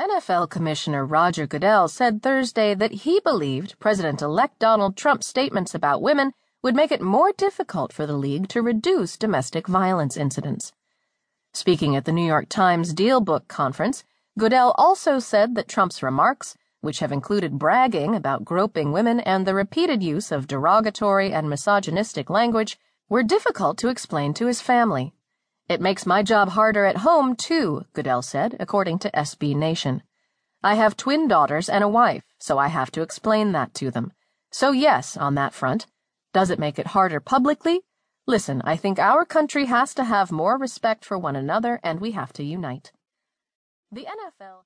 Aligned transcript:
NFL 0.00 0.48
Commissioner 0.48 1.04
Roger 1.04 1.46
Goodell 1.46 1.86
said 1.86 2.22
Thursday 2.22 2.74
that 2.74 3.04
he 3.04 3.20
believed 3.20 3.78
President 3.78 4.22
elect 4.22 4.58
Donald 4.58 4.96
Trump's 4.96 5.26
statements 5.26 5.74
about 5.74 6.00
women 6.00 6.32
would 6.62 6.74
make 6.74 6.90
it 6.90 7.02
more 7.02 7.34
difficult 7.36 7.92
for 7.92 8.06
the 8.06 8.16
league 8.16 8.48
to 8.48 8.62
reduce 8.62 9.18
domestic 9.18 9.66
violence 9.66 10.16
incidents. 10.16 10.72
Speaking 11.52 11.94
at 11.94 12.06
the 12.06 12.12
New 12.12 12.24
York 12.24 12.48
Times 12.48 12.94
DealBook 12.94 13.46
conference, 13.46 14.02
Goodell 14.38 14.74
also 14.78 15.18
said 15.18 15.54
that 15.56 15.68
Trump's 15.68 16.02
remarks, 16.02 16.56
which 16.80 17.00
have 17.00 17.12
included 17.12 17.58
bragging 17.58 18.14
about 18.14 18.42
groping 18.42 18.92
women 18.92 19.20
and 19.20 19.46
the 19.46 19.54
repeated 19.54 20.02
use 20.02 20.32
of 20.32 20.46
derogatory 20.46 21.30
and 21.30 21.50
misogynistic 21.50 22.30
language, 22.30 22.78
were 23.10 23.22
difficult 23.22 23.76
to 23.76 23.88
explain 23.88 24.32
to 24.32 24.46
his 24.46 24.62
family. 24.62 25.12
It 25.70 25.80
makes 25.80 26.04
my 26.04 26.24
job 26.24 26.48
harder 26.48 26.84
at 26.84 26.96
home, 26.96 27.36
too, 27.36 27.84
Goodell 27.92 28.22
said, 28.22 28.56
according 28.58 28.98
to 28.98 29.10
SB 29.12 29.54
Nation. 29.54 30.02
I 30.64 30.74
have 30.74 30.96
twin 30.96 31.28
daughters 31.28 31.68
and 31.68 31.84
a 31.84 31.88
wife, 31.88 32.24
so 32.40 32.58
I 32.58 32.66
have 32.66 32.90
to 32.90 33.02
explain 33.02 33.52
that 33.52 33.72
to 33.74 33.92
them. 33.92 34.12
So, 34.50 34.72
yes, 34.72 35.16
on 35.16 35.36
that 35.36 35.54
front. 35.54 35.86
Does 36.32 36.50
it 36.50 36.58
make 36.58 36.80
it 36.80 36.88
harder 36.88 37.20
publicly? 37.20 37.82
Listen, 38.26 38.62
I 38.64 38.74
think 38.74 38.98
our 38.98 39.24
country 39.24 39.66
has 39.66 39.94
to 39.94 40.02
have 40.02 40.32
more 40.32 40.58
respect 40.58 41.04
for 41.04 41.16
one 41.16 41.36
another, 41.36 41.78
and 41.84 42.00
we 42.00 42.10
have 42.10 42.32
to 42.32 42.42
unite. 42.42 42.90
The 43.92 44.06
NFL. 44.06 44.58